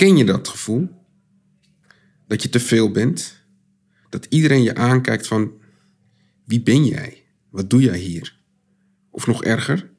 [0.00, 0.88] Ken je dat gevoel?
[2.28, 3.42] Dat je te veel bent?
[4.08, 5.52] Dat iedereen je aankijkt van
[6.44, 7.24] wie ben jij?
[7.50, 8.36] Wat doe jij hier?
[9.10, 9.90] Of nog erger,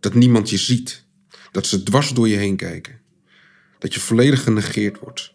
[0.00, 1.04] dat niemand je ziet.
[1.52, 3.00] Dat ze dwars door je heen kijken.
[3.78, 5.32] Dat je volledig genegeerd wordt.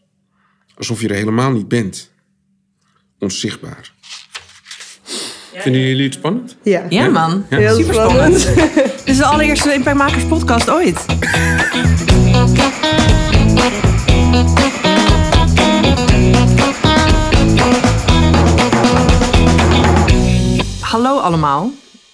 [0.75, 2.11] Alsof je er helemaal niet bent.
[3.19, 3.93] Onzichtbaar.
[5.53, 6.57] Vinden jullie het spannend?
[6.63, 6.85] Ja.
[6.89, 7.45] Ja, man.
[7.49, 8.39] Heel Super spannend.
[8.39, 8.73] spannend.
[8.97, 11.05] Dit is de allereerste Impactmakers podcast ooit.
[20.79, 21.71] Hallo allemaal.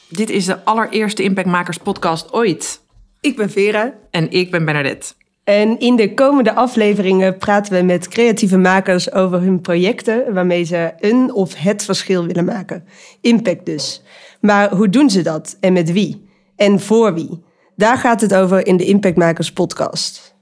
[0.10, 2.82] Dit is de allereerste Impactmakers podcast ooit.
[3.22, 3.94] Ik ben Vera.
[4.12, 5.14] En ik ben Bernadette.
[5.44, 10.94] En in de komende afleveringen praten we met creatieve makers over hun projecten waarmee ze
[11.00, 12.86] een of het verschil willen maken.
[13.22, 14.04] Impact dus.
[14.42, 16.28] Maar hoe doen ze dat en met wie?
[16.56, 17.44] En voor wie?
[17.76, 20.37] Daar gaat het over in de Impactmakers podcast.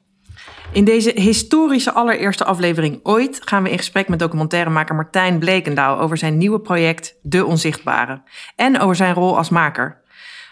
[0.76, 6.18] In deze historische allereerste aflevering ooit gaan we in gesprek met documentairemaker Martijn Blekendaal over
[6.18, 8.22] zijn nieuwe project De Onzichtbare
[8.56, 10.02] en over zijn rol als maker.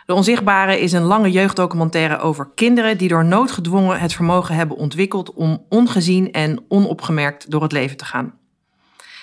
[0.05, 4.77] De Onzichtbare is een lange jeugddocumentaire over kinderen die door nood gedwongen het vermogen hebben
[4.77, 8.33] ontwikkeld om ongezien en onopgemerkt door het leven te gaan.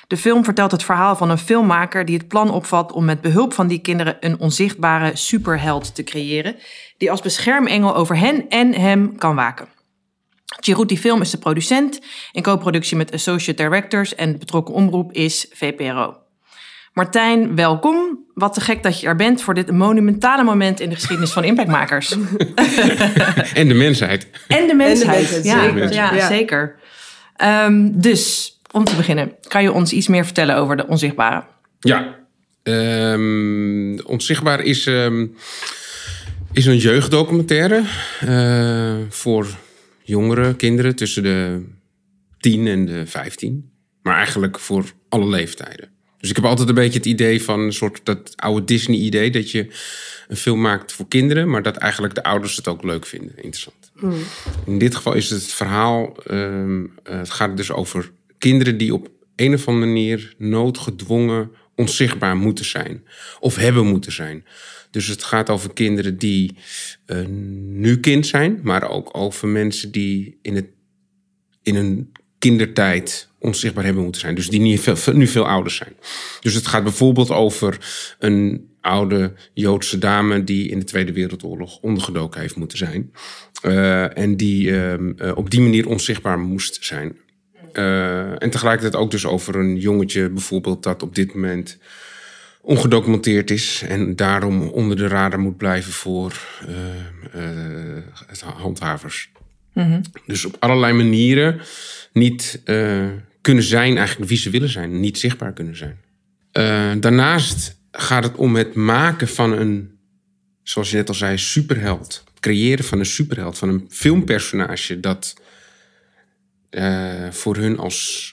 [0.07, 3.53] De film vertelt het verhaal van een filmmaker die het plan opvat om met behulp
[3.53, 6.57] van die kinderen een onzichtbare superheld te creëren,
[6.99, 9.80] die als beschermengel over hen en hem kan waken.
[10.59, 12.01] Chiruti Film is de producent
[12.33, 16.17] in co-productie met Associate Directors en de betrokken omroep is VPRO.
[16.93, 18.19] Martijn, welkom.
[18.35, 21.45] Wat te gek dat je er bent voor dit monumentale moment in de geschiedenis van
[21.45, 22.11] Impactmakers.
[23.55, 24.27] En de mensheid.
[24.49, 25.17] En de mensheid.
[25.21, 25.93] mensheid, ja, zeker.
[25.93, 26.27] Ja, Ja.
[26.27, 26.77] zeker.
[27.37, 31.45] Ehm, dus, om te beginnen, kan je ons iets meer vertellen over de onzichtbare?
[31.81, 32.19] Ja.
[32.63, 35.27] Ehm, Onzichtbaar is, ehm,
[36.53, 37.83] is een jeugddocumentaire
[38.21, 39.47] eh, voor
[40.11, 41.63] jongeren, kinderen tussen de
[42.39, 43.71] 10 en de 15.
[44.03, 45.89] Maar eigenlijk voor alle leeftijden.
[46.19, 49.31] Dus ik heb altijd een beetje het idee van een soort dat oude Disney-idee...
[49.31, 49.67] dat je
[50.29, 51.51] een film maakt voor kinderen...
[51.51, 53.37] maar dat eigenlijk de ouders het ook leuk vinden.
[53.37, 53.93] Interessant.
[54.67, 56.17] In dit geval is het verhaal...
[56.27, 60.35] ehm, eh, het gaat dus over kinderen die op een of andere manier...
[60.39, 61.51] noodgedwongen
[61.81, 63.05] onzichtbaar moeten zijn.
[63.41, 64.45] Of hebben moeten zijn.
[64.91, 66.57] Dus het gaat over kinderen die
[67.07, 67.27] eh,
[67.59, 68.61] nu kind zijn...
[68.63, 70.67] maar ook over mensen die in, het,
[71.63, 74.35] in hun kindertijd onzichtbaar hebben moeten zijn.
[74.35, 75.93] Dus die niet veel, nu veel ouder zijn.
[76.41, 77.79] Dus het gaat bijvoorbeeld over
[78.19, 80.45] een oude Joodse dame...
[80.45, 83.13] die in de Tweede Wereldoorlog ondergedoken heeft moeten zijn.
[83.63, 87.17] Eh, en die ehm, eh, op die manier onzichtbaar moest zijn.
[87.73, 90.83] Eh, en tegelijkertijd ook dus over een jongetje bijvoorbeeld...
[90.83, 91.79] dat op dit moment
[92.61, 93.83] ongedocumenteerd is...
[93.89, 96.75] en daarom onder de radar moet blijven voor eh,
[97.33, 99.31] eh, het handhavers.
[100.27, 101.61] Dus op allerlei manieren
[102.13, 102.63] niet
[103.41, 105.01] kunnen zijn eigenlijk wie ze willen zijn.
[105.01, 105.99] Niet zichtbaar kunnen zijn.
[107.01, 109.99] Daarnaast gaat het om het maken van een,
[110.63, 112.25] zoals je net al zei, superheld.
[112.31, 115.35] Het creëren van een superheld, van een filmpersonage dat
[116.71, 118.29] eh, voor hun als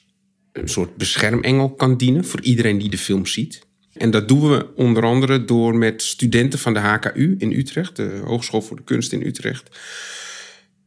[0.52, 2.26] een soort beschermengel kan dienen.
[2.26, 3.66] Voor iedereen die de film ziet.
[3.94, 8.22] En dat doen we onder andere door met studenten van de HKU in Utrecht, de
[8.24, 9.78] Hogeschool voor de Kunst in Utrecht,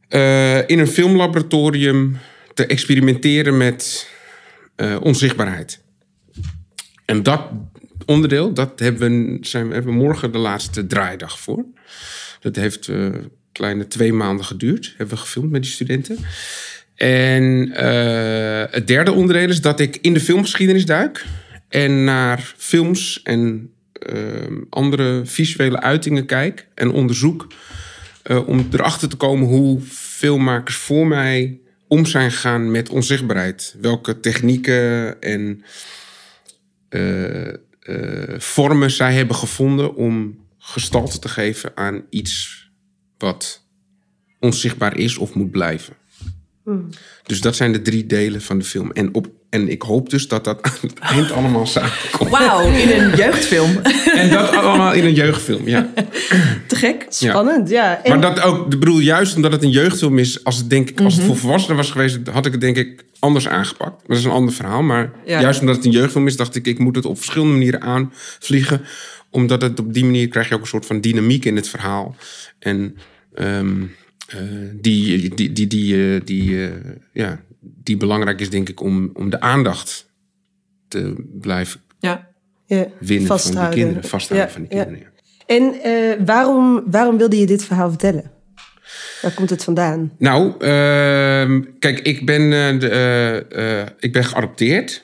[0.07, 2.17] eh, in een filmlaboratorium
[2.53, 4.09] te experimenteren met
[4.75, 5.81] eh, onzichtbaarheid.
[7.05, 7.41] En dat
[8.05, 11.65] onderdeel, dat hebben we, zijn, we morgen de laatste draaidag voor.
[12.39, 14.93] Dat heeft een kleine twee maanden geduurd.
[14.97, 16.17] Hebben we gefilmd met die studenten.
[17.01, 21.25] En eh, het derde onderdeel is dat ik in de filmgeschiedenis duik.
[21.69, 27.47] En naar films en ehm, andere visuele uitingen kijk en onderzoek.
[28.23, 33.75] eh, om erachter te komen hoe filmmakers voor mij om zijn gegaan met onzichtbaarheid.
[33.81, 35.63] Welke technieken en
[36.89, 37.53] eh,
[38.37, 42.65] vormen zij hebben gevonden om gestalte te geven aan iets
[43.17, 43.65] wat
[44.39, 45.99] onzichtbaar is of moet blijven.
[47.25, 48.91] Dus dat zijn de drie delen van de film.
[48.91, 52.29] En, op, en ik hoop dus dat dat aan het eind allemaal samenkomt.
[52.29, 53.77] Wauw, in een jeugdfilm.
[54.15, 55.89] En dat allemaal in een jeugdfilm, ja.
[56.67, 57.05] Te gek.
[57.09, 58.03] Spannend, ja.
[58.03, 60.89] En Maar dat ook, ik bedoel, juist omdat het een jeugdfilm is, als het, denk
[60.89, 63.91] ik, als het voor volwassenen was geweest, had ik het denk ik anders aangepakt.
[63.91, 64.81] Maar dat is een ander verhaal.
[64.81, 65.41] Maar Ja.
[65.41, 68.81] juist omdat het een jeugdfilm is, dacht ik, ik moet het op verschillende manieren aanvliegen.
[69.29, 72.15] Omdat het op die manier krijg je ook een soort van dynamiek in het verhaal.
[72.59, 72.97] En
[73.33, 73.87] ehm, eh,
[74.81, 76.71] die, die, die, die, eh, die, eh,
[77.13, 80.09] ja, die belangrijk is, denk ik, om, om de aandacht
[80.87, 82.27] te blijven Ja.
[82.65, 83.73] ja, winnen van die vasthouden.
[83.79, 84.03] kinderen.
[84.09, 85.09] Vasthouden Ja, van die kinderen.
[85.45, 88.31] En eh, waarom, waarom wilde je dit verhaal vertellen?
[89.21, 90.11] Waar komt het vandaan?
[90.17, 95.03] Nou, ehm, kijk, ik ben, eh, de, eh, eh, ik ben geadopteerd.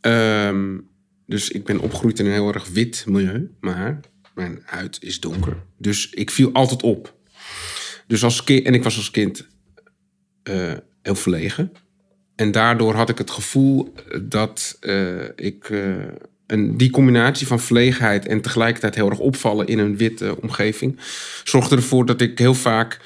[0.00, 0.78] Ehm,
[1.26, 3.50] dus ik ben opgegroeid in een heel erg wit milieu.
[3.60, 4.00] Maar
[4.34, 5.56] mijn huid is donker.
[5.78, 7.14] Dus ik viel altijd op.
[8.10, 9.46] Dus als kind, en ik was als kind
[10.42, 10.72] eh,
[11.02, 11.72] heel verlegen.
[12.34, 15.94] En daardoor had ik het gevoel dat eh, ik eh,
[16.46, 20.98] een, die combinatie van verlegenheid en tegelijkertijd heel erg opvallen in een witte omgeving,
[21.44, 23.00] zorgde ervoor dat ik heel vaak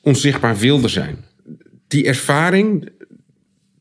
[0.00, 1.24] onzichtbaar wilde zijn.
[1.88, 2.90] Die ervaring,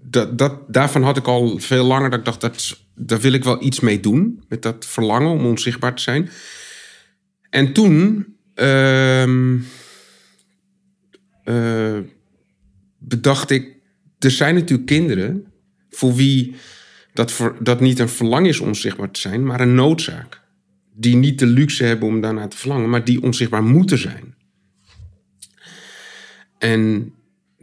[0.01, 3.44] dat, dat, daarvan had ik al veel langer dat ik dacht, dat, daar wil ik
[3.44, 4.44] wel iets mee doen.
[4.50, 6.30] Met dat verlangen om onzichtbaar te zijn.
[7.50, 9.57] En toen ehm,
[11.44, 12.00] eh,
[12.98, 13.75] bedacht ik,
[14.19, 15.45] er zijn natuurlijk kinderen
[15.90, 16.56] voor wie
[17.13, 20.42] dat, dat niet een verlangen is om onzichtbaar te zijn, maar een noodzaak.
[20.95, 24.36] Die niet de luxe hebben om daarna te verlangen, maar die onzichtbaar moeten zijn.
[26.57, 27.13] En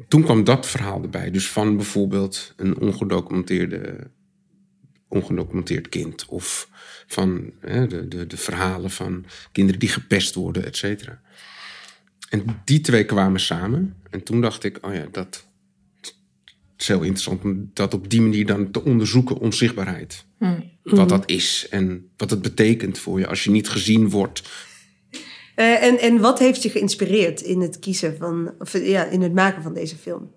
[0.09, 1.31] toen kwam dat verhaal erbij.
[1.31, 4.11] Dus van bijvoorbeeld een ongedocumenteerde,
[5.09, 6.27] ongedocumenteerd kind.
[6.27, 6.69] Of
[7.07, 11.21] van hè, de, de, de verhalen van kinderen die gepest worden, et cetera.
[12.31, 13.97] En die twee kwamen samen.
[14.11, 15.47] En toen dacht ik, oh ja, dat
[16.79, 20.25] is heel interessant om dat op die manier dan te onderzoeken, onzichtbaarheid.
[20.83, 24.43] Wat dat is en wat het betekent voor je als je niet gezien wordt.
[25.55, 29.33] Eh, en, en wat heeft je geïnspireerd in het kiezen van, of ja, in het
[29.33, 30.31] maken van deze film?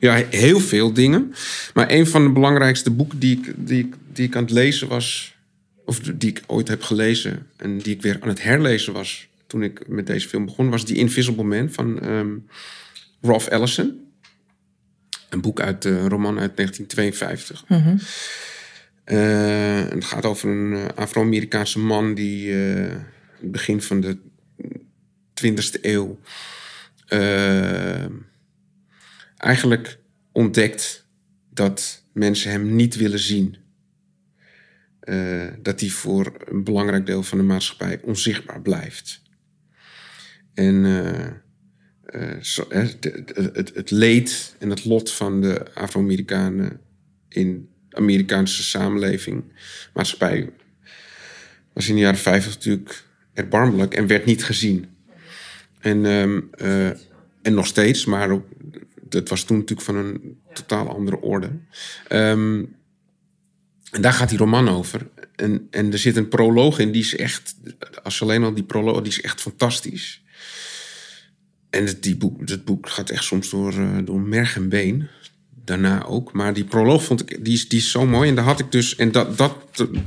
[0.00, 1.32] Ja, heel veel dingen.
[1.74, 4.88] Maar een van de belangrijkste boeken die ik, die ik, die ik aan het lezen
[4.88, 5.36] was,
[5.84, 9.62] of die ik ooit heb gelezen en die ik weer aan het herlezen was toen
[9.62, 12.36] ik met deze film begon, was The Invisible Man van ehm
[13.20, 14.12] Ralph Ellison.
[15.30, 17.64] Een boek uit de roman uit 1952.
[19.04, 22.96] Eh, het gaat over een eh, Afro-Amerikaanse man die eh,
[23.40, 24.18] het begin van de
[25.34, 26.18] 20e eeuw
[27.06, 28.04] eh,
[29.36, 29.98] eigenlijk
[30.32, 31.06] ontdekt
[31.50, 33.56] dat mensen hem niet willen zien.
[35.00, 39.22] Eh, dat hij voor een belangrijk deel van de maatschappij onzichtbaar blijft.
[40.58, 41.26] En eh,
[42.68, 46.80] eh, de- het, het leed en het lot van de Afro-Amerikanen
[47.28, 49.44] in de Amerikaanse samenleving,
[49.94, 50.50] maatschappij,
[51.72, 54.86] was in de jaren 50 natuurlijk erbarmelijk en werd niet gezien.
[55.80, 56.86] En, ehm, eh,
[57.42, 58.40] en nog steeds, maar
[59.08, 61.50] dat was toen natuurlijk van een totaal andere orde.
[62.08, 62.64] Ehm,
[63.90, 65.08] en daar gaat die roman over.
[65.36, 67.56] En, en er zit een proloog in, die is echt,
[68.02, 70.22] als alleen al die proloog, die is echt fantastisch.
[71.70, 75.08] En het, die boek, het boek gaat echt soms door, eh, door merg en been.
[75.64, 76.32] Daarna ook.
[76.32, 78.28] Maar die proloog vond ik, die is, die is zo mooi.
[78.28, 79.54] En daar had ik dus, en dat, dat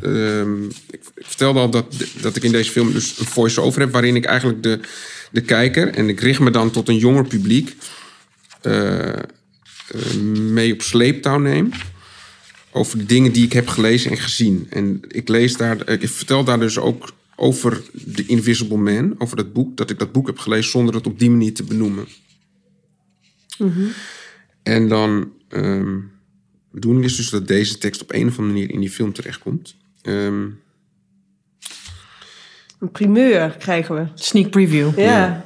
[0.02, 3.92] ehm, ik, ik vertelde al dat, dat ik in deze film dus een voice-over heb,
[3.92, 4.80] waarin ik eigenlijk de,
[5.32, 7.76] de kijker, en ik richt me dan tot een jonger publiek,
[8.62, 9.24] eh, eh,
[10.32, 11.70] mee op sleeptouw neem.
[12.72, 14.68] Over de dingen die ik heb gelezen en gezien.
[14.70, 17.14] En ik lees daar, ik vertel daar dus ook
[17.44, 17.82] over
[18.16, 21.20] The Invisible Man, over dat boek, dat ik dat boek heb gelezen zonder het op
[21.20, 22.06] die manier te benoemen.
[24.64, 26.00] En dan, ehm
[26.72, 29.14] de bedoeling is dus dat deze tekst op een of andere manier in die film
[29.14, 29.76] terechtkomt.
[30.02, 30.48] Ehm,
[32.80, 34.08] Een primeur krijgen we.
[34.16, 35.00] Sneak preview.
[35.00, 35.46] Ja,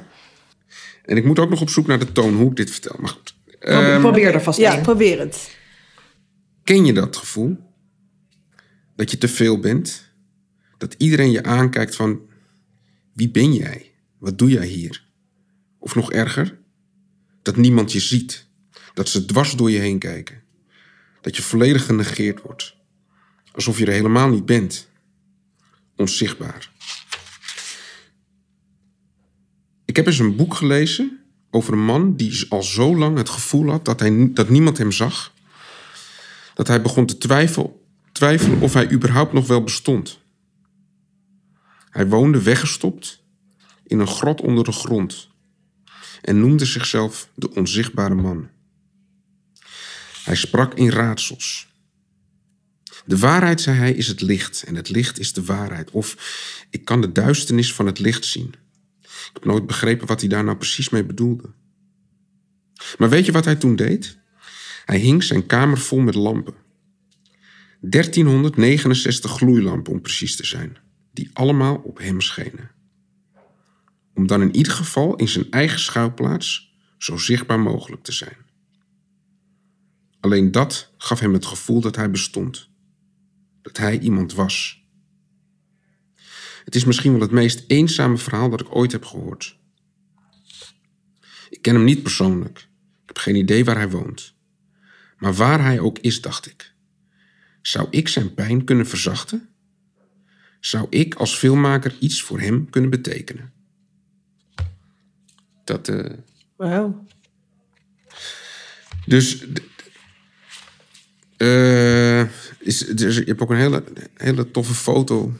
[1.04, 2.96] en ik moet ook nog op zoek naar de toon hoe ik dit vertel.
[3.00, 3.34] Maar goed.
[3.58, 5.56] Pro- Ehm, Probeer er vast ja probeer het.
[6.64, 7.56] Ken je dat gevoel?
[8.96, 10.04] Dat je te veel bent?
[10.78, 12.20] Dat iedereen je aankijkt van...
[13.12, 13.92] Wie ben jij?
[14.18, 15.04] Wat doe jij hier?
[15.78, 16.58] Of nog erger?
[17.42, 18.46] Dat niemand je ziet.
[18.94, 20.42] Dat ze dwars door je heen kijken.
[21.20, 22.76] Dat je volledig genegeerd wordt.
[23.52, 24.88] Alsof je er helemaal niet bent.
[25.96, 26.70] Onzichtbaar.
[29.84, 33.70] Ik heb eens een boek gelezen over een man die al zo lang het gevoel
[33.70, 35.34] had dat, hij, dat niemand hem zag
[36.56, 40.20] dat hij begon te twijfel, twijfelen of hij überhaupt nog wel bestond.
[41.96, 43.22] Hij woonde weggestopt
[43.86, 45.28] in een grot onder de grond
[46.22, 48.48] en noemde zichzelf de onzichtbare man.
[50.24, 51.68] Hij sprak in raadsels.
[53.04, 55.90] De waarheid, zei hij, is het licht en het licht is de waarheid.
[55.90, 56.16] Of
[56.70, 58.54] ik kan de duisternis van het licht zien.
[59.02, 61.52] Ik heb nooit begrepen wat hij daar nou precies mee bedoelde.
[62.98, 64.18] Maar weet je wat hij toen deed?
[64.84, 66.54] Hij hing zijn kamer vol met lampen.
[67.80, 70.76] 1369 gloeilampen om precies te zijn,
[71.16, 72.70] die allemaal op hem schenen.
[74.14, 78.36] Om dan in ieder geval in zijn eigen schuilplaats zo zichtbaar mogelijk te zijn.
[80.20, 82.68] Alleen dat gaf hem het gevoel dat hij bestond.
[83.62, 84.84] Dat hij iemand was.
[86.64, 89.58] Het is misschien wel het meest eenzame verhaal dat ik ooit heb gehoord.
[91.60, 92.58] ken hem niet persoonlijk.
[93.02, 94.34] Ik heb geen idee waar hij woont.
[95.16, 96.74] Maar waar hij ook is, dacht ik.
[97.62, 99.48] Zou ik zijn pijn kunnen verzachten?
[100.66, 103.52] Zou ik als filmmaker iets voor hem kunnen betekenen?
[105.64, 106.12] Dat, eh,
[106.56, 107.04] Wauw.
[109.06, 109.44] dus.
[111.36, 112.20] eh,
[112.58, 115.32] is, dus je hebt ook een hele, hele toffe foto.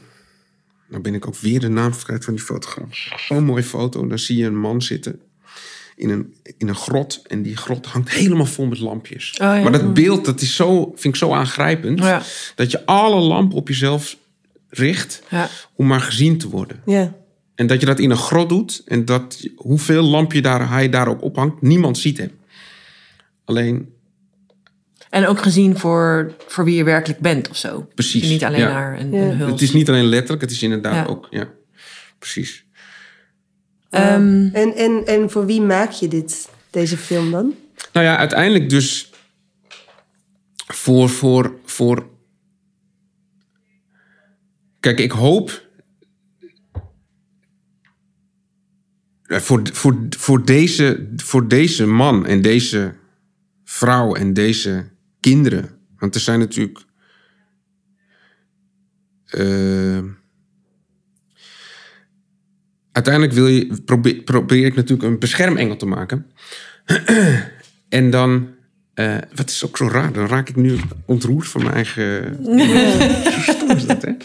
[0.89, 3.13] Nou ben ik ook weer de naam van die fotograaf.
[3.27, 4.07] Zo'n mooie foto.
[4.07, 5.21] Dan zie je een man zitten
[5.95, 7.21] in een, in een grot.
[7.27, 9.31] En die grot hangt helemaal vol met lampjes.
[9.31, 9.61] Oh ja.
[9.61, 11.99] Maar dat beeld, dat is zo, vind ik zo aangrijpend.
[11.99, 12.21] Ja.
[12.55, 14.17] Dat je alle lampen op jezelf
[14.69, 15.49] richt Ja.
[15.75, 16.81] om maar gezien te worden.
[16.85, 17.13] Ja.
[17.55, 18.81] En dat je dat in een grot doet.
[18.85, 22.31] En dat hoeveel lampje daar, hij daar ook ophangt, niemand ziet hem.
[23.45, 23.93] Alleen,
[25.09, 27.87] En ook gezien voor, voor wie je werkelijk bent of zo.
[27.95, 28.71] Precies, niet alleen ja.
[28.71, 29.21] naar een, Ja.
[29.21, 29.51] een huls.
[29.51, 31.05] het is niet alleen letterlijk, het is inderdaad Ja.
[31.05, 31.47] ook, ja,
[32.19, 32.65] precies.
[33.89, 37.53] Ehm, En, en, en voor wie maak je dit, deze film dan?
[37.93, 39.09] Nou ja, uiteindelijk dus
[40.67, 42.05] voor, voor, voor.
[44.87, 45.65] Kijk, ik hoop.
[49.23, 52.93] Voor, voor, voor, deze, voor deze man en deze
[53.63, 54.89] vrouw en deze
[55.19, 55.69] kinderen.
[55.97, 56.79] Want er zijn natuurlijk.
[59.25, 60.03] eh,
[62.91, 66.25] uiteindelijk wil je, probeer, probeer ik natuurlijk een beschermengel te maken.
[67.89, 68.49] En dan,
[68.93, 72.37] eh, wat is ook zo raar, dan raak ik nu ontroerd van mijn eigen.
[73.33, 74.16] Zo stom is dat, hè?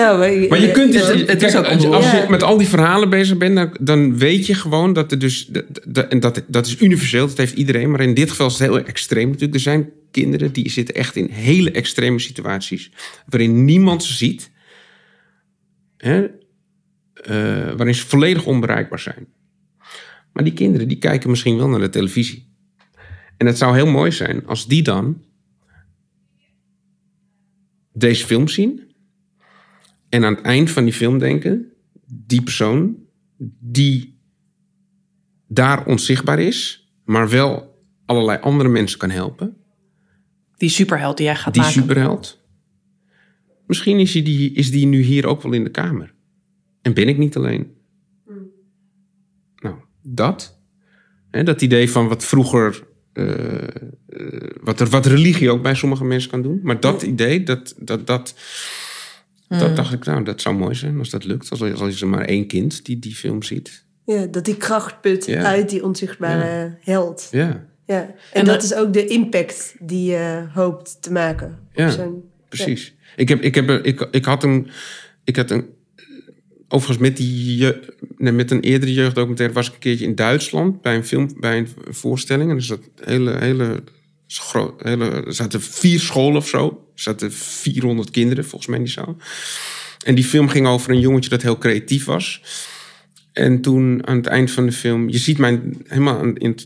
[0.00, 2.66] Nou, maar, Maar je kunt, het- het, het is ook als, je met al die
[2.66, 5.46] verhalen bezig bent, dan, dan weet je gewoon dat er dus.
[5.46, 7.90] dat- dat- En dat, dat is universeel, dat heeft iedereen.
[7.90, 9.54] Maar in dit geval is het heel extreem natuurlijk.
[9.54, 12.90] Er zijn kinderen die zitten echt in hele extreme situaties.
[13.26, 14.50] waarin niemand ze ziet.
[15.96, 16.22] Hè?
[17.14, 19.26] Eh, waarin ze volledig onbereikbaar zijn.
[20.32, 22.48] Maar die kinderen die kijken misschien wel naar de televisie.
[23.36, 25.22] En het zou heel mooi zijn als die dan
[27.92, 28.88] deze film zien.
[30.10, 31.72] En aan het eind van die film denken:
[32.06, 32.96] die persoon
[33.58, 34.18] die
[35.48, 39.56] daar onzichtbaar is, maar wel allerlei andere mensen kan helpen,
[40.56, 41.80] die superheld die jij gaat die maken.
[41.80, 42.38] superheld.
[43.66, 46.14] Misschien is die, die, is die nu hier ook wel in de kamer.
[46.82, 47.70] En ben ik niet alleen.
[49.56, 50.60] Nou, dat.
[51.30, 52.88] Hè, dat idee van wat vroeger.
[53.12, 53.68] eh, eh,
[54.60, 56.60] wat, er, wat religie ook bij sommige mensen kan doen.
[56.62, 58.34] Maar dat idee, dat, dat, dat,
[59.58, 61.50] dat dacht ik, nou, dat zou mooi zijn als dat lukt.
[61.50, 63.84] Als, als er maar één kind die die film ziet.
[64.06, 65.42] Ja, dat die kracht put Ja.
[65.42, 67.28] uit die onzichtbare held.
[67.30, 68.00] Ja, Ja.
[68.02, 71.58] En, En dat dat- is ook de impact die je hoopt te maken.
[71.72, 71.96] Ja.
[72.48, 72.94] precies.
[73.16, 74.68] Ik, heb, ik, heb, ik, ik had een.
[75.24, 75.66] Ik had een
[76.68, 80.82] overigens, met, die, je- nee, met een eerdere jeugddocumentaire was ik een keertje in Duitsland
[80.82, 82.50] bij een film, bij een voorstelling.
[82.50, 83.82] En er zat hele, hele,
[84.78, 86.66] er zaten vier scholen of zo.
[86.94, 89.16] Er zaten 400 kinderen volgens mij in die zaal.
[90.04, 92.42] En die film ging over een jongetje dat heel creatief was.
[93.32, 96.58] En toen aan het eind van de film, je ziet mij helemaal in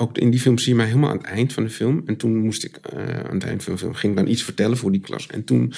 [0.00, 2.02] ook in die film zie je mij helemaal aan het eind van de film.
[2.06, 4.76] En toen moest ik eh, aan het eind van de film ging dan iets vertellen
[4.76, 5.26] voor die klas.
[5.26, 5.72] En toen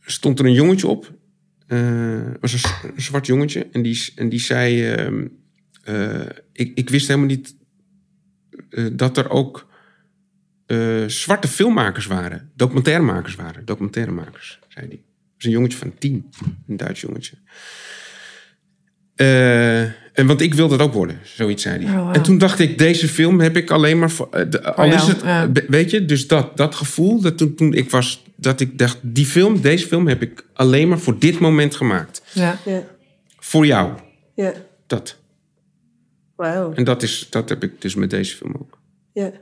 [0.00, 1.12] stond er een jongetje op.
[1.66, 3.66] eh, was een, zwart jongetje.
[3.72, 5.26] En die, en die zei: ehm,
[5.82, 7.54] eh, ik, ik wist helemaal niet
[8.92, 9.71] dat er ook
[10.72, 12.50] eh, zwarte filmmakers waren.
[12.56, 13.64] Documentairemakers waren.
[13.64, 14.96] Documentairemakers, zei hij.
[14.96, 16.30] Dat is een jongetje van tien.
[16.68, 17.36] Een Duits jongetje.
[19.14, 19.80] Eh,
[20.18, 21.98] en want ik wil dat ook worden, zoiets zei hij.
[22.00, 22.10] Oh.
[22.12, 24.28] En toen dacht ik, deze film heb ik alleen maar voor.
[24.30, 25.50] eh, de- al is het, ja.
[25.68, 29.26] weet je, dus dat, dat gevoel dat toen, toen ik was, dat ik dacht, die
[29.26, 32.22] film, deze film heb ik alleen maar voor dit moment gemaakt.
[32.32, 32.58] Ja.
[32.64, 32.82] Ja,
[33.38, 33.92] Voor jou,
[34.34, 34.52] ja.
[34.86, 35.18] dat.
[36.36, 36.72] Wauw.
[36.72, 38.78] En dat, is, dat heb ik dus met deze film ook.
[39.12, 39.32] Ja.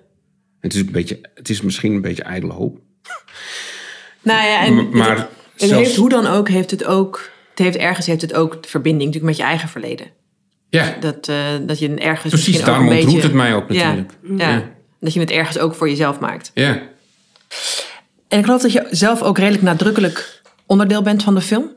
[0.60, 2.78] Het is, een beetje, het is misschien een beetje ijdele hoop.
[4.22, 5.28] Nou ja, en M- maar het, het
[5.68, 7.30] zelfs- heeft, hoe dan ook, heeft het ook...
[7.50, 10.06] Het heeft ergens heeft het ook verbinding natuurlijk met je eigen verleden.
[10.68, 11.36] Ja, Dat, eh,
[11.66, 12.46] dat je ergens precies.
[12.46, 13.28] misschien Daarom ook een ontroert beetje...
[13.28, 14.12] het mij ook Ja, natuurlijk.
[14.40, 14.50] ja.
[14.50, 14.70] Ja.
[15.00, 16.50] Dat je het ergens ook voor jezelf maakt.
[16.54, 16.82] Ja.
[18.28, 21.76] En ik geloof dat je zelf ook redelijk nadrukkelijk onderdeel bent van de film.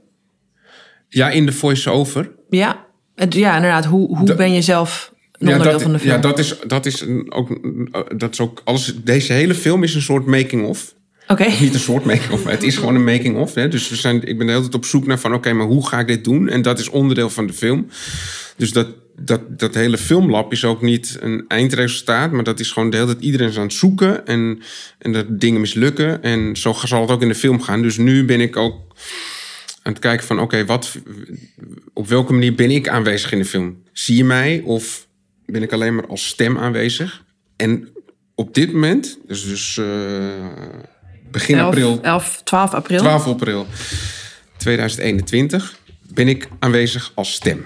[1.09, 2.31] ja, in de voice-over.
[2.49, 2.85] Ja,
[3.29, 3.85] ja inderdaad.
[3.85, 5.12] Hoe, hoe ben je zelf
[5.47, 6.11] Ja, dat, van de film?
[6.11, 7.59] ja, dat is, dat is ook,
[8.19, 8.93] dat is ook alles.
[9.03, 10.93] Deze hele film is een soort making-of.
[11.27, 11.45] Oké.
[11.61, 13.53] Niet een soort making-of, het is gewoon een making-of.
[13.53, 13.67] hè.
[13.67, 15.33] Dus we zijn, ik ben de hele tijd op zoek naar van...
[15.33, 16.49] oké, maar hoe ga ik dit doen?
[16.49, 17.87] En dat is onderdeel van de film.
[18.57, 22.31] Dus dat, dat, dat hele filmlab is ook niet een eindresultaat...
[22.31, 24.25] maar dat is gewoon de hele tijd iedereen is aan het zoeken...
[24.25, 24.59] en,
[24.97, 26.23] en dat dingen mislukken.
[26.23, 27.81] En zo zal het ook in de film gaan.
[27.81, 28.75] Dus nu ben ik ook
[29.81, 30.39] aan het kijken van...
[30.39, 30.97] oké, wat
[31.93, 33.77] op welke manier ben ik aanwezig in de film?
[33.93, 35.07] Zie je mij of
[35.53, 37.23] ben ik alleen maar als stem aanwezig.
[37.55, 37.89] En
[38.35, 39.85] op dit moment, dus, dus uh,
[41.31, 42.99] begin 11, april, 11, 12 april.
[42.99, 43.67] 12 april
[44.57, 45.77] 2021,
[46.13, 47.65] ben ik aanwezig als stem.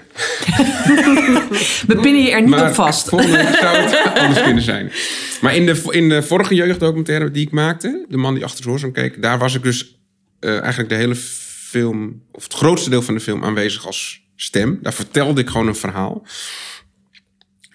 [1.86, 3.08] We pinnen je er niet Maar op vast.
[3.08, 4.92] volgende zou het anders kunnen zijn.
[5.40, 8.70] Maar in de, in de vorige jeugddocumentaire die ik maakte, De man die achter zijn
[8.70, 9.98] hoorzaam keek, daar was ik dus
[10.40, 14.78] eh, eigenlijk de hele film, of het grootste deel van de film aanwezig als stem.
[14.82, 16.24] Daar vertelde ik gewoon een verhaal.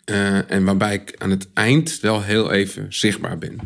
[0.04, 3.60] Eh, en waarbij ik aan het eind wel heel even zichtbaar ben.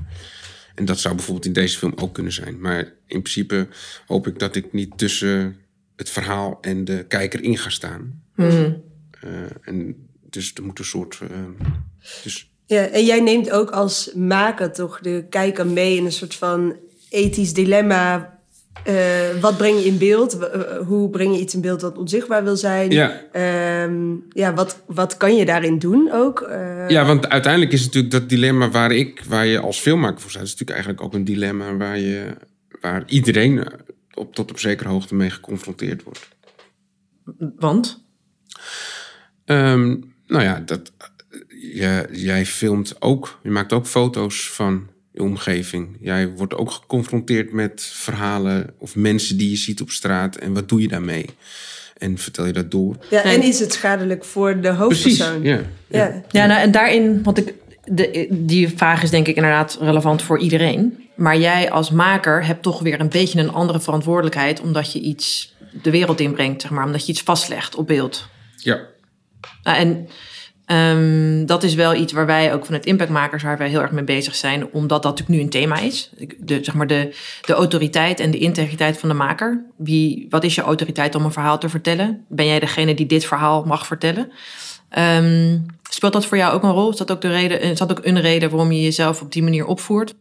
[0.75, 2.59] En dat zou bijvoorbeeld in deze film ook kunnen zijn.
[2.59, 3.67] Maar in principe
[4.07, 5.55] hoop ik dat ik niet tussen
[5.95, 8.21] het verhaal en de kijker in ga staan.
[8.35, 8.73] Mhm.
[9.21, 9.29] Eh,
[9.61, 11.19] en dus er moet een soort.
[11.21, 11.67] eh,
[12.23, 16.35] dus, Ja, en jij neemt ook als maker toch de kijker mee in een soort
[16.35, 16.75] van
[17.09, 18.36] ethisch dilemma.
[18.83, 20.37] Eh, wat breng je in beeld?
[20.39, 22.91] Eh, Hoe breng je iets in beeld dat onzichtbaar wil zijn?
[22.91, 26.41] ja, Ehm, ja, wat, wat kan je daarin doen ook?
[26.41, 30.19] Eh, ja, want uiteindelijk is het natuurlijk dat dilemma waar ik, waar je als filmmaker
[30.21, 32.25] voor staat, is natuurlijk eigenlijk ook een dilemma waar je,
[32.81, 33.67] waar iedereen
[34.13, 36.27] op, tot op zekere hoogte mee geconfronteerd wordt.
[37.55, 38.05] Want?
[39.45, 39.95] Ehm,
[40.27, 40.91] nou ja, dat,
[41.47, 45.97] je, jij filmt ook, je maakt ook foto's van je omgeving.
[46.01, 50.35] Jij wordt ook geconfronteerd met verhalen of mensen die je ziet op straat.
[50.35, 51.25] En wat doe je daarmee?
[51.97, 52.97] En vertel je dat door?
[53.09, 55.43] Ja, en is het schadelijk voor de Precies, hoofdpersoon?
[55.43, 55.59] ja.
[55.87, 56.23] Ja.
[56.31, 57.53] Ja, nou, en daarin, want ik,
[57.85, 61.03] de, die vraag is denk ik inderdaad relevant voor iedereen.
[61.15, 65.55] Maar jij als maker hebt toch weer een beetje een andere verantwoordelijkheid, omdat je iets
[65.81, 68.27] de wereld inbrengt, zeg maar, omdat je iets vastlegt op beeld.
[68.57, 68.79] ja.
[69.63, 70.07] Nou, en
[70.67, 73.91] ehm, dat is wel iets waar wij ook van het Impactmakers, waar wij heel erg
[73.91, 76.11] mee bezig zijn, omdat dat natuurlijk nu een thema is.
[76.39, 79.65] De, zeg maar de, de autoriteit en de integriteit van de maker.
[79.77, 82.25] Wie, wat is je autoriteit om een verhaal te vertellen?
[82.29, 84.31] Ben jij degene die dit verhaal mag vertellen?
[84.89, 85.59] Ehm,
[85.89, 86.89] speelt dat voor jou ook een rol?
[86.89, 89.43] Is dat ook, de reden, is dat ook een reden waarom je jezelf op die
[89.43, 90.15] manier opvoert?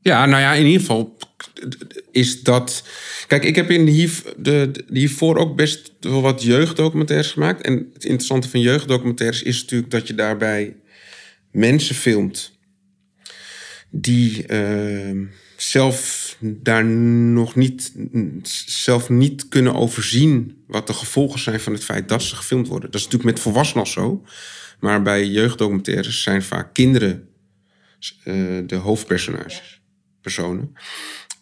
[0.00, 1.16] Ja, nou ja, in ieder geval
[2.10, 2.84] is dat.
[3.26, 7.62] Kijk, ik heb in de, hiervoor ook best wel wat jeugddocumentaires gemaakt.
[7.62, 10.76] En het interessante van jeugddocumentaires is natuurlijk dat je daarbij
[11.50, 12.52] mensen filmt
[13.90, 15.16] die eh,
[15.56, 17.92] zelf daar nog niet,
[18.66, 22.90] zelf niet kunnen overzien wat de gevolgen zijn van het feit dat ze gefilmd worden.
[22.90, 24.24] Dat is natuurlijk met volwassenen al zo.
[24.80, 27.28] Maar bij jeugddocumentaires zijn vaak kinderen
[28.24, 28.34] eh,
[28.66, 29.80] de hoofdpersonages,
[30.20, 30.76] personen.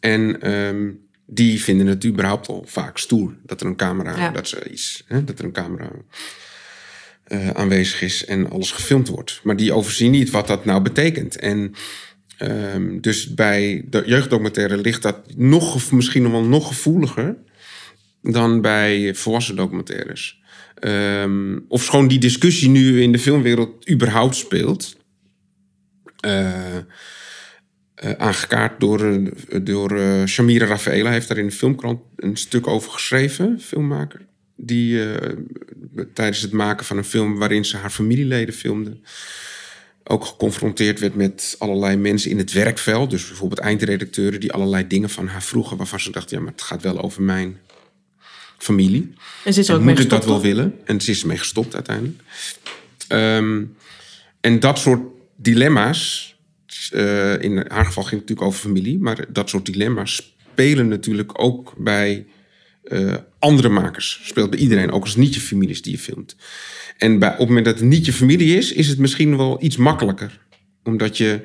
[0.00, 0.90] En ehm,
[1.26, 4.30] die vinden het überhaupt al vaak stoer dat er een camera, Ja.
[4.30, 5.90] dat, ze iets, hè, dat er een camera
[7.24, 9.40] eh, aanwezig is en alles gefilmd wordt.
[9.42, 11.36] Maar die overzien niet wat dat nou betekent.
[11.36, 11.74] En
[12.36, 17.36] ehm, dus bij de jeugddocumentaire ligt dat nog, misschien nog wel nog gevoeliger
[18.22, 20.38] dan bij volwassen documentaires.
[20.74, 24.96] Ehm of gewoon die discussie nu in de filmwereld überhaupt speelt.
[26.20, 26.76] Eh,
[28.00, 31.10] eh, aangekaart door, eh, door eh, Shamira Rafaela.
[31.10, 34.20] heeft daar in de filmkrant een stuk over geschreven, filmmaker.
[34.56, 35.02] Die
[36.14, 38.96] tijdens het maken van een film waarin ze haar familieleden filmde...
[40.04, 43.10] ook geconfronteerd werd met allerlei mensen in het werkveld.
[43.10, 45.76] Dus bijvoorbeeld eindredacteuren die allerlei dingen van haar vroegen...
[45.76, 47.58] waarvan ze dachten, ja, maar het gaat wel over mijn
[48.58, 49.14] familie.
[49.44, 50.74] En zit er ook mee moet ik dat wel willen?
[50.84, 52.22] En ze is ermee gestopt uiteindelijk.
[53.08, 53.62] Ehm,
[54.40, 55.02] en dat soort
[55.36, 56.30] dilemma's,
[56.92, 61.42] eh, in haar geval ging het natuurlijk over familie, maar dat soort dilemma's spelen natuurlijk
[61.42, 62.26] ook bij
[62.83, 64.20] eh, andere makers.
[64.24, 66.37] Speelt bij iedereen, ook als het niet je familie is die je filmt.
[66.96, 69.62] En bij, op het moment dat het niet je familie is, is het misschien wel
[69.62, 70.40] iets makkelijker.
[70.85, 71.40] Omdat je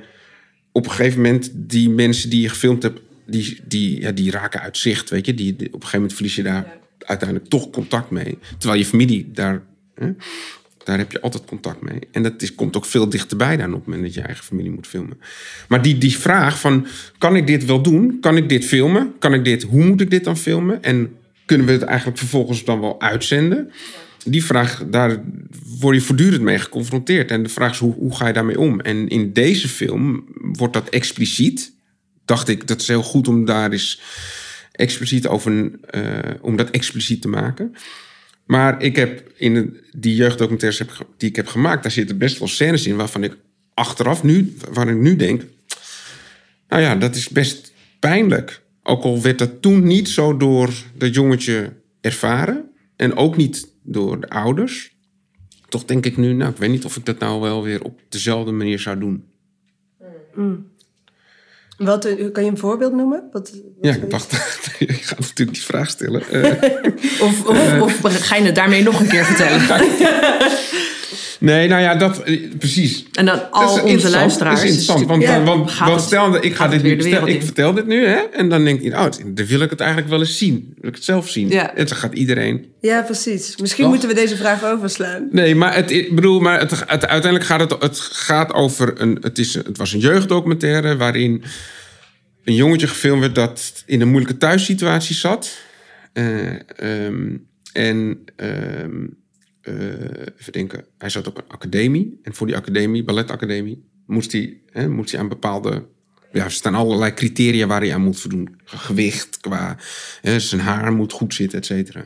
[0.71, 4.61] op een gegeven moment die mensen die je gefilmd hebt, die, die, ja, die raken
[4.61, 5.33] uit zicht, weet je.
[5.33, 8.37] Die, die- op een gegeven moment verlies je daar uiteindelijk toch contact mee.
[8.57, 9.63] Terwijl je familie, daar,
[9.95, 10.11] hè,
[10.85, 11.99] daar heb je altijd contact mee.
[12.11, 14.71] En dat is, komt ook veel dichterbij dan op het moment dat je eigen familie
[14.71, 15.17] moet filmen.
[15.67, 18.17] Maar die, die vraag van, kan ik dit wel doen?
[18.19, 19.13] Kan ik dit filmen?
[19.19, 20.83] Kan ik dit, hoe moet ik dit dan filmen?
[20.83, 23.71] En kunnen we het eigenlijk vervolgens dan wel uitzenden?
[24.25, 25.23] Die vraag, daar
[25.79, 27.31] word je voortdurend mee geconfronteerd.
[27.31, 28.79] En de vraag is, hoe, hoe ga je daarmee om?
[28.79, 31.73] En in deze film wordt dat expliciet.
[32.25, 34.01] Dacht ik, dat is heel goed om daar eens
[34.71, 36.03] expliciet over, eh,
[36.41, 37.75] om dat expliciet te maken.
[38.45, 40.83] Maar ik heb in die jeugddocumentaires
[41.17, 43.37] die ik heb gemaakt, daar zitten best wel scènes in waarvan ik
[43.73, 45.41] achteraf nu, waar ik nu denk,
[46.67, 48.63] nou ja, dat is best pijnlijk.
[48.83, 54.19] Ook al werd dat toen niet zo door dat jongetje ervaren en ook niet door
[54.19, 54.95] de ouders.
[55.69, 57.99] Toch denk ik nu, nou, ik weet niet of ik dat nou wel weer op
[58.09, 59.25] dezelfde manier zou doen.
[61.77, 63.29] Wat, eh, kan je een voorbeeld noemen?
[63.31, 64.31] Wat, wat Ja, ik dacht,
[64.79, 66.23] je gaat natuurlijk die vraag stellen.
[66.31, 66.51] Eh,
[67.27, 69.61] Of, of, of ga je het daarmee nog een keer vertellen?
[71.39, 73.05] Nee, nou ja, dat, eh, precies.
[73.13, 74.59] En dan Dat al is onze interessant, luisteraars.
[74.59, 75.43] Dat is interessant, want, Ja.
[75.43, 78.49] want, want het- stel, ik, ga dit nu, stel, ik vertel dit nu, hè, en
[78.49, 80.73] dan denkt iedereen, oh, dan wil ik het eigenlijk wel eens zien.
[80.81, 81.49] Wil ik het zelf zien.
[81.49, 81.75] Ja.
[81.75, 83.55] En dan gaat iedereen Ja, precies.
[83.57, 83.91] Misschien Toch?
[83.93, 85.27] moeten we deze vraag overslaan.
[85.31, 89.17] Nee, maar het, ik bedoel, maar het, het- uiteindelijk gaat het, het gaat over een.
[89.21, 91.43] Het, is, het was een jeugddocumentaire waarin
[92.45, 95.57] een jongetje gefilmd werd dat in een moeilijke thuissituatie zat.
[96.13, 97.37] Eh, ehm,
[97.73, 98.23] en
[100.37, 102.19] even denken, hij zat op een academie.
[102.23, 105.85] En voor die academie, balletacademie, moest hij, hè, moest hij aan bepaalde.
[106.31, 108.55] Ja, er staan allerlei criteria waar hij aan moet voldoen.
[108.63, 109.77] Gewicht, qua
[110.21, 112.05] hè, zijn haar moet goed zitten, et cetera.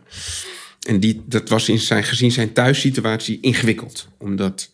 [0.87, 4.07] En die, dat was in zijn, gezien zijn thuissituatie ingewikkeld.
[4.17, 4.71] Omdat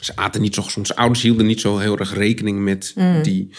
[0.00, 0.86] ze aten niet zo gezond.
[0.86, 3.50] Zijn ouders hielden niet zo heel erg rekening met die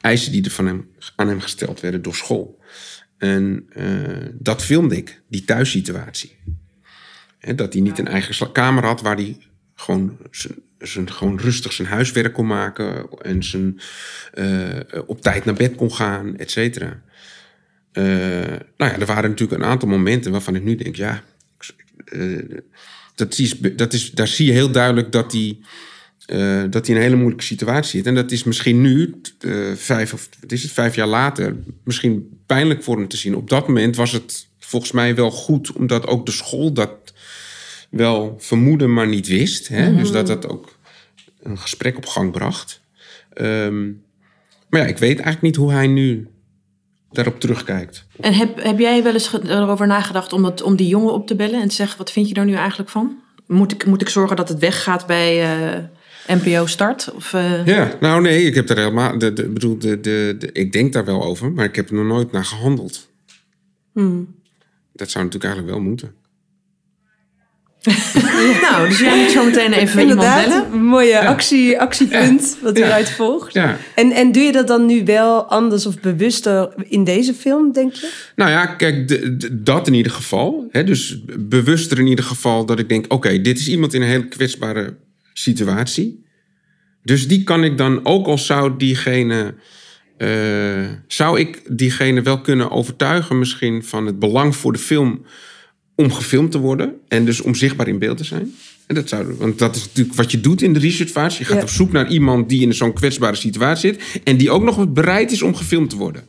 [0.00, 2.58] eisen die er van hem, aan hem gesteld werden door school.
[3.18, 6.36] En eh, dat filmde ik, die thuissituatie.
[7.54, 9.36] Dat hij niet een eigen kamer had waar hij
[9.74, 13.08] gewoon, zijn, zijn, gewoon rustig zijn huiswerk kon maken.
[13.22, 13.80] En zijn,
[14.32, 17.02] eh, op tijd naar bed kon gaan, et cetera.
[17.92, 18.04] Eh,
[18.76, 21.22] nou ja, er waren natuurlijk een aantal momenten waarvan ik nu denk, ja,
[22.04, 22.38] eh,
[23.20, 25.58] dat is, dat is, daar zie je heel duidelijk dat hij,
[26.26, 28.06] eh, dat hij in een hele moeilijke situatie zit.
[28.06, 32.40] En dat is misschien nu, eh, vijf of wat is het, vijf jaar later, misschien
[32.46, 33.36] pijnlijk voor hem te zien.
[33.36, 37.12] Op dat moment was het volgens mij wel goed, omdat ook de school dat
[37.90, 39.68] wel vermoedde, maar niet wist.
[39.68, 39.96] Hè?
[39.96, 40.78] Dus dat dat ook
[41.42, 42.80] een gesprek op gang bracht.
[43.32, 43.86] Ehm,
[44.68, 46.28] maar ja, ik weet eigenlijk niet hoe hij nu
[47.12, 48.06] daarop terugkijkt.
[48.20, 51.34] En heb, heb jij wel eens erover nagedacht om, dat, om die jongen op te
[51.34, 53.18] bellen en te zeggen: wat vind je daar nu eigenlijk van?
[53.46, 57.12] Moet ik, moet ik zorgen dat het weggaat bij eh, NPO Start?
[57.14, 59.18] Of, eh, Ja, nou nee, ik heb daar helemaal.
[59.18, 61.94] De, de, bedoel, de, de, de, ik denk daar wel over, maar ik heb er
[61.94, 63.08] nog nooit naar gehandeld.
[64.92, 66.14] Dat zou natuurlijk eigenlijk wel moeten.
[68.70, 70.72] Nou, dus jij moet zo meteen even iemand Inderdaad, bellen.
[70.72, 72.82] een mooie actie, actiepunt wat Ja.
[72.84, 73.52] hieruit volgt.
[73.52, 73.76] Ja.
[73.94, 77.94] En, en doe je dat dan nu wel anders of bewuster in deze film, denk
[77.94, 78.12] je?
[78.36, 80.68] Nou ja, kijk, de- de- dat in ieder geval.
[80.70, 84.08] Hè, dus bewuster in ieder geval dat ik denk: oké, dit is iemand in een
[84.08, 84.96] hele kwetsbare
[85.32, 86.24] situatie.
[87.02, 89.54] Dus die kan ik dan, ook al zou diegene.
[90.16, 90.28] eh,
[91.06, 95.24] zou ik diegene wel kunnen overtuigen, misschien van het belang voor de film
[96.00, 98.54] om gefilmd te worden en dus om zichtbaar in beeld te zijn.
[98.86, 101.38] En dat zou, want dat is natuurlijk wat je doet in de researchfase.
[101.38, 101.62] Je gaat Ja.
[101.62, 105.30] op zoek naar iemand die in zo'n kwetsbare situatie zit en die ook nog bereid
[105.32, 106.24] is om gefilmd te worden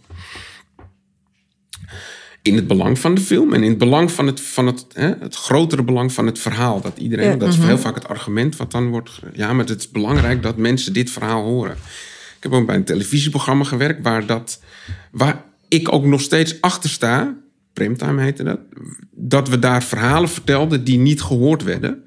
[2.41, 5.12] in het belang van de film en in het belang van het, van het, hè,
[5.19, 6.81] het grotere belang van het verhaal.
[6.81, 7.36] Dat iedereen, Ja.
[7.36, 9.19] dat is heel vaak het argument wat dan wordt.
[9.34, 11.71] Ja, maar het is belangrijk dat mensen dit verhaal horen.
[12.38, 14.62] Ik heb ook bij een televisieprogramma gewerkt waar dat,
[15.12, 17.36] waar ik ook nog steeds achter sta.
[17.73, 18.60] Primetime heette dat.
[19.12, 22.03] Dat we daar verhalen vertelden die niet gehoord werden.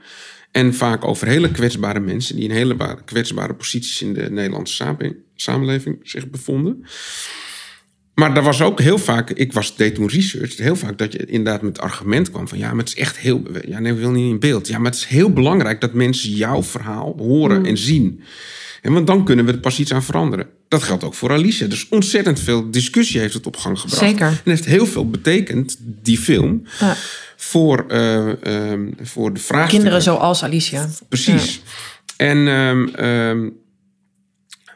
[0.51, 4.75] En vaak over hele kwetsbare mensen die in hele ba- kwetsbare posities in de Nederlandse
[4.75, 6.85] samen- samenleving zich bevonden.
[8.15, 11.27] Maar daar was ook heel vaak, ik was, deed toen research, heel vaak dat je
[11.27, 13.99] inderdaad met het argument kwam van ja, maar het is echt heel, ja nee, we
[13.99, 14.69] willen niet in beeld.
[14.69, 18.21] Ja, maar het is heel belangrijk dat mensen jouw verhaal horen en zien.
[18.83, 20.49] En want dan kunnen we er pas iets aan veranderen.
[20.75, 21.67] Dat geldt ook voor Alicia.
[21.67, 24.03] Dus ontzettend veel discussie heeft het op gang gebracht.
[24.03, 24.27] Zeker.
[24.27, 26.97] En heeft heel veel betekend, die film, Ja.
[27.37, 29.69] voor, eh, ehm, voor de vraagstukken.
[29.69, 30.89] Kinderen zoals Alicia.
[31.09, 31.63] Precies.
[32.17, 33.49] En, ehm, ehm,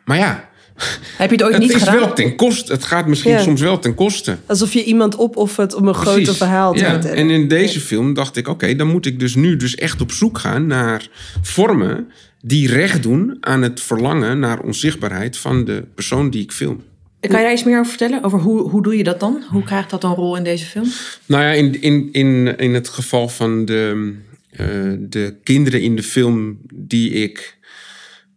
[0.04, 0.48] maar ja,
[1.16, 1.98] Heb je het ooit het niet is gedaan?
[1.98, 2.72] wel ten koste.
[2.72, 3.42] Het gaat misschien Ja.
[3.42, 4.36] soms wel ten koste.
[4.46, 6.90] Alsof je iemand opoffert om een groter verhaal te ja.
[6.90, 7.16] vertellen.
[7.16, 10.12] En in deze film dacht ik, oké, dan moet ik dus nu dus echt op
[10.12, 11.08] zoek gaan naar
[11.42, 12.08] vormen
[12.42, 16.82] die recht doen aan het verlangen naar onzichtbaarheid van de persoon die ik film.
[17.20, 18.22] Kan je daar iets meer over vertellen?
[18.24, 19.42] Over hoe, hoe doe je dat dan?
[19.50, 20.86] Hoe krijgt dat een rol in deze film?
[21.26, 24.14] Nou ja, in, in, in, in het geval van de,
[24.50, 24.66] eh,
[24.98, 27.57] de kinderen in de film die ik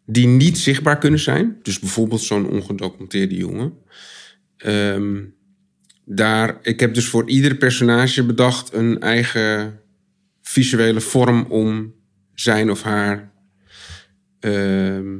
[0.05, 3.73] die niet zichtbaar kunnen zijn, dus bijvoorbeeld zo'n ongedocumenteerde jongen.
[4.57, 5.19] ehm,
[6.05, 9.79] daar, ik heb dus voor ieder personage bedacht een eigen
[10.41, 11.93] visuele vorm om
[12.33, 13.31] zijn of haar
[14.39, 15.17] ehm,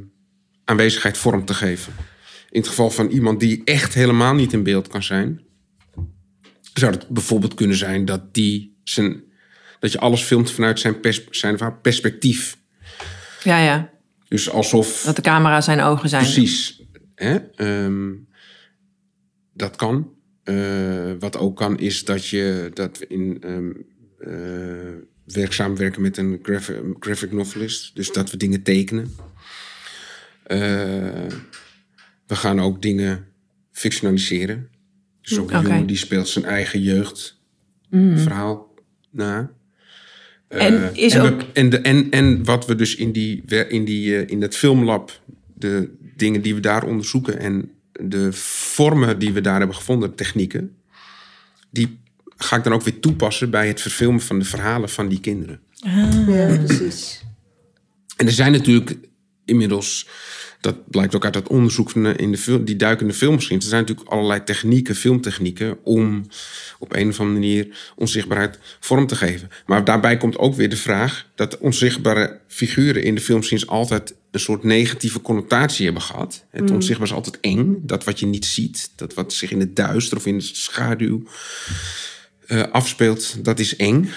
[0.64, 1.92] aanwezigheid vorm te geven.
[2.50, 5.40] In het geval van iemand die echt helemaal niet in beeld kan zijn,
[6.74, 9.22] zou het bijvoorbeeld kunnen zijn dat, die zijn,
[9.80, 12.56] dat je alles filmt vanuit zijn, pers, zijn of haar perspectief.
[13.42, 13.90] Ja, ja.
[14.32, 15.02] Dus alsof.
[15.02, 16.22] Dat de camera zijn ogen zijn.
[16.22, 16.82] Precies.
[17.14, 17.36] Hè?
[17.36, 18.10] Ehm,
[19.54, 20.12] dat kan.
[20.42, 23.42] Eh, wat ook kan is dat je dat in
[25.24, 27.94] werk samenwerken met een graphic, graphic novelist.
[27.94, 29.14] Dus dat we dingen tekenen.
[30.42, 30.58] Eh,
[32.26, 33.26] we gaan ook dingen
[33.72, 34.68] fictionaliseren.
[35.20, 38.74] Dus ook een jongen die speelt zijn eigen jeugdverhaal
[39.10, 39.50] na.
[40.52, 43.42] Eh, En is en, ook- we- en, de, en, en wat we dus in, die,
[43.68, 45.20] in, die, eh, in dat filmlab,
[45.54, 48.32] de dingen die we daar onderzoeken en de
[48.72, 50.76] vormen die we daar hebben gevonden, technieken,
[51.70, 51.98] die
[52.36, 55.60] ga ik dan ook weer toepassen bij het verfilmen van de verhalen van die kinderen.
[56.26, 57.22] Ja, precies.
[58.16, 58.94] En er zijn natuurlijk
[59.44, 60.08] inmiddels,
[60.62, 64.10] dat blijkt ook uit dat onderzoek in de film, die duikende filmgeschiedenis, er zijn natuurlijk
[64.10, 66.26] allerlei technieken, filmtechnieken, om
[66.78, 69.50] op een of andere manier onzichtbaarheid vorm te geven.
[69.66, 74.40] Maar daarbij komt ook weer de vraag dat onzichtbare figuren in de filmgeschiedenis altijd een
[74.40, 76.44] soort negatieve connotatie hebben gehad.
[76.50, 79.76] Het onzichtbaar is altijd eng, dat wat je niet ziet, dat wat zich in het
[79.76, 81.22] duister of in de schaduw
[82.46, 84.10] eh, afspeelt, dat is eng.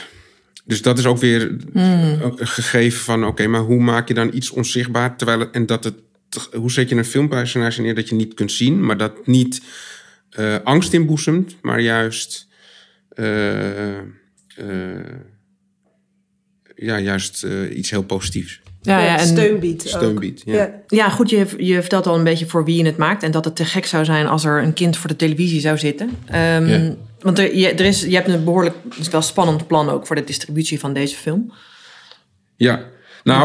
[0.66, 3.26] Dus dat is ook weer een gegeven van...
[3.26, 5.18] oké, maar hoe maak je dan iets onzichtbaar...
[5.18, 5.96] terwijl het, en dat het...
[6.54, 8.86] hoe zet je een filmpersonage neer dat je niet kunt zien...
[8.86, 9.62] maar dat niet
[10.30, 11.56] eh, angst inboezemt...
[11.62, 12.48] maar juist...
[13.10, 14.04] eh, eh,
[16.76, 18.62] ja, juist iets heel positiefs.
[18.82, 19.88] Ja, ja, en, steun biedt.
[19.88, 20.54] Steun biedt, ja.
[20.54, 20.82] Ja.
[20.88, 23.24] ja, goed, je, je vertelt al een beetje voor wie je het maakt.
[23.24, 25.78] En dat het te gek zou zijn als er een kind voor de televisie zou
[25.78, 26.10] zitten.
[26.26, 26.96] Ehm, Ja.
[27.20, 30.08] Want er, je, er is, je hebt een behoorlijk, het is wel spannend plan ook
[30.08, 31.54] voor de distributie van deze film.
[32.56, 32.86] Ja,
[33.26, 33.40] nou.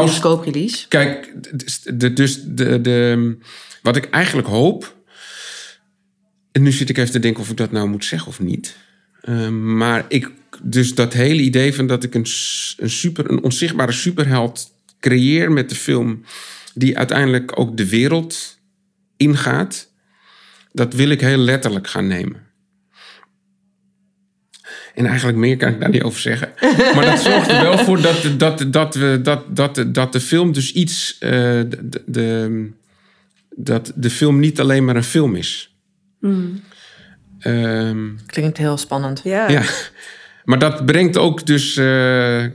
[0.87, 1.33] Kijk,
[2.15, 3.37] dus de, de,
[3.81, 4.95] wat ik eigenlijk hoop.
[6.51, 8.75] En nu zit ik even te denken of ik dat nou moet zeggen of niet.
[9.21, 10.31] Ehm, maar ik,
[10.63, 12.25] dus dat hele idee van dat ik een,
[12.77, 16.23] een, super, een onzichtbare superheld creëer met de film.
[16.73, 18.59] die uiteindelijk ook de wereld
[19.17, 19.91] ingaat.
[20.71, 22.50] dat wil ik heel letterlijk gaan nemen.
[24.95, 26.49] En eigenlijk meer kan ik daar niet over zeggen.
[26.95, 30.51] Maar dat zorgt er wel voor dat, dat, dat, we, dat, dat, dat de film
[30.53, 31.17] dus iets.
[31.19, 31.29] eh,
[32.05, 32.69] de,
[33.55, 35.75] dat de film niet alleen maar een film is.
[37.39, 39.21] Ehm, Klinkt heel spannend.
[39.23, 39.49] Ja.
[39.49, 39.63] ja.
[40.45, 41.77] Maar dat brengt ook dus.
[41.77, 42.45] eh,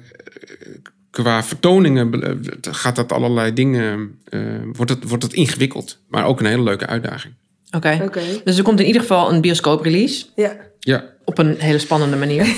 [1.11, 2.31] qua vertoningen eh,
[2.75, 4.19] gaat dat allerlei dingen.
[4.29, 4.41] eh,
[4.73, 5.99] wordt, het, wordt het ingewikkeld.
[6.09, 7.35] Maar ook een hele leuke uitdaging.
[7.77, 8.01] Oké.
[8.03, 8.21] Oké.
[8.45, 10.27] Dus er komt in ieder geval een bioscoop release.
[10.35, 10.57] Ja.
[10.79, 11.05] Ja.
[11.25, 12.45] Op een hele spannende manier.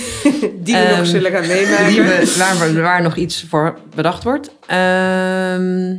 [0.64, 1.87] Die we Ehm, nog zullen gaan meemaken.
[1.88, 4.50] Die we, waar, we- waar nog iets voor bedacht wordt.
[4.66, 5.96] Ehm,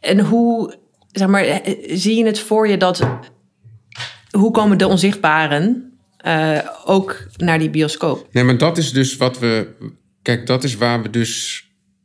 [0.00, 0.74] en hoe,
[1.12, 3.02] zeg maar, eh, zie je het voor je dat...
[4.30, 8.26] Hoe komen de onzichtbaren eh, ook naar die bioscoop?
[8.32, 9.68] Nee, maar dat is dus wat we.
[10.22, 11.64] Kijk, dat is waar we dus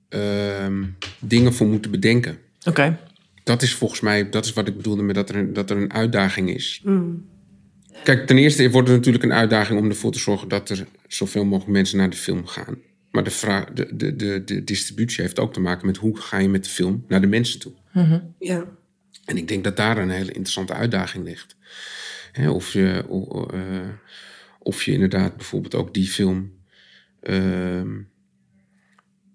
[0.10, 0.84] ehm,
[1.20, 2.38] dingen voor moeten bedenken.
[2.68, 2.98] Oké.
[3.46, 5.78] Dat is volgens mij, dat is wat ik bedoelde met dat er een, dat er
[5.78, 6.82] een uitdaging is.
[8.04, 11.46] Kijk, ten eerste wordt het natuurlijk een uitdaging om ervoor te zorgen dat er zoveel
[11.46, 12.78] mogelijk mensen naar de film gaan.
[13.12, 16.38] Maar de, vraag, de, de, de, de distributie heeft ook te maken met hoe ga
[16.38, 17.72] je met de film naar de mensen toe.
[18.40, 18.66] Ja.
[19.26, 21.56] En ik denk dat daar een hele interessante uitdaging ligt.
[22.32, 23.90] Hè, of, je, o- eh,
[24.60, 26.52] of je inderdaad bijvoorbeeld ook die film
[27.22, 27.94] ehm,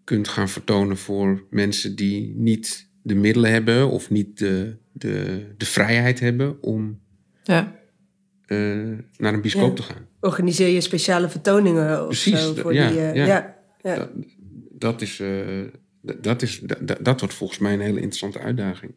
[0.04, 5.64] kunt gaan vertonen voor mensen die niet de middelen hebben of niet de, de, de
[5.66, 7.00] vrijheid hebben om
[7.42, 7.72] Ja.
[8.46, 8.58] eh,
[9.16, 9.84] naar een bioscoop Ja.
[9.84, 10.06] te gaan.
[10.20, 13.00] Organiseer je speciale vertoningen of Precies, zo voor ja, die...
[13.00, 13.26] eh, ja.
[13.26, 13.56] ja.
[13.82, 13.96] Ja.
[13.96, 14.08] Dat,
[14.70, 15.28] dat, is, eh,
[16.20, 16.60] dat, is,
[17.00, 18.92] dat wordt volgens mij een hele interessante uitdaging.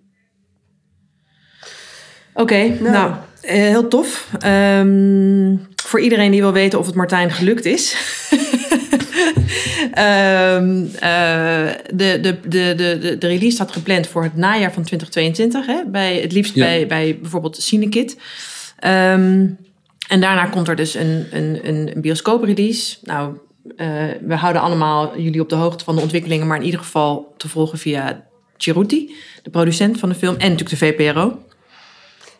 [2.33, 4.29] Oké, nou, eh, heel tof.
[4.39, 7.91] Ehm, voor iedereen die wil weten of het Martijn gelukt is.
[9.93, 15.65] Ehm, eh, de, de, de, de, de, release staat gepland voor het najaar van 2022.
[15.65, 15.83] Hè?
[15.85, 16.65] Bij, het liefst Ja.
[16.65, 18.17] bij, bij bijvoorbeeld Cinekit.
[18.79, 19.47] Ehm,
[20.07, 22.97] en daarna komt er dus een, een, een bioscoop-release.
[23.01, 23.37] Nou,
[23.75, 23.87] eh,
[24.21, 26.47] we houden allemaal jullie op de hoogte van de ontwikkelingen...
[26.47, 28.23] maar in ieder geval te volgen via
[28.57, 30.35] Chiruti, de producent van de film...
[30.37, 31.39] en natuurlijk de VPRO.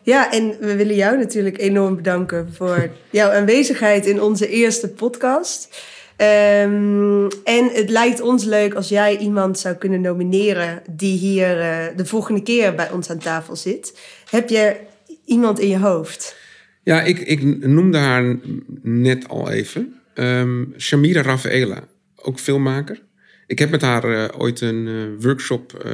[0.02, 5.68] Ja, en we willen jou natuurlijk enorm bedanken voor jouw aanwezigheid in onze eerste podcast.
[6.16, 11.96] Ehm, en het lijkt ons leuk als jij iemand zou kunnen nomineren die hier eh,
[11.96, 13.98] de volgende keer bij ons aan tafel zit.
[14.30, 14.76] Heb je
[15.24, 16.36] iemand in je hoofd?
[16.82, 18.36] Ja, ik, ik noemde haar
[18.82, 20.00] net al even.
[20.14, 21.84] Ehm Shamira Rafaela,
[22.16, 23.02] ook filmmaker.
[23.46, 25.92] Ik heb met haar eh, ooit een eh, workshop, eh,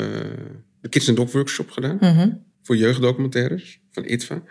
[0.81, 1.99] de Kids and Dog workshop gedaan.
[2.63, 4.43] Voor jeugddocumentaires van ITVA.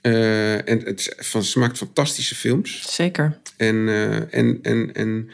[0.00, 2.94] Eh, en het, van, ze maakt fantastische films.
[2.94, 3.38] Zeker.
[3.56, 5.28] En, eh, en, en, en,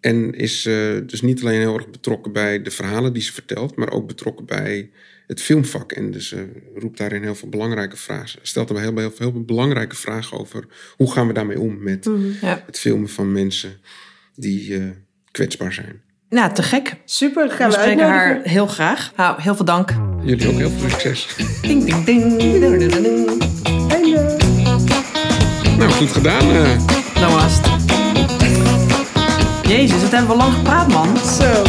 [0.00, 0.74] en is eh,
[1.06, 4.46] dus niet alleen heel erg betrokken bij de verhalen die ze vertelt, maar ook betrokken
[4.46, 4.90] bij
[5.26, 5.92] het filmvak.
[5.92, 6.40] En dus eh,
[6.74, 8.38] roept daarin heel veel belangrijke vragen.
[8.42, 12.08] Stelt hem heel, heel, heel veel belangrijke vragen over hoe gaan we daarmee om met
[12.40, 12.62] Ja.
[12.66, 13.80] het filmen van mensen
[14.34, 14.82] die eh,
[15.30, 16.00] kwetsbaar zijn.
[16.28, 16.96] Nou, te gek.
[17.04, 19.12] Super, gaan We we, spreken haar heel graag.
[19.16, 19.90] Nou, heel veel dank.
[20.22, 21.36] Jullie ook heel veel succes.
[21.62, 22.38] Ding, ding, ding.
[22.38, 23.29] Ding, ding, ding.
[25.80, 26.40] Nou, goed gedaan.
[26.40, 26.76] eh.
[27.20, 27.68] Nou was het.
[29.68, 31.08] Jezus, wat hebben we lang gepraat, man.
[31.38, 31.62] Zo.